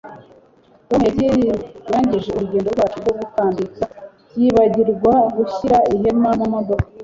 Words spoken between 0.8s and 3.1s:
Tom yangije urugendo rwacu